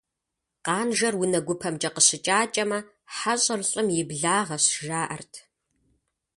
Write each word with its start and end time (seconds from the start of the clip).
Къанжэр 0.65 1.15
унэ 1.21 1.39
гупэмкӀэ 1.45 1.89
къыщыкӀакӀэмэ, 1.95 2.79
хьэщӀэр 3.15 3.61
лӀым 3.69 3.87
и 3.99 4.03
благъэщ, 4.09 4.65
жаӀэрт. 4.85 5.33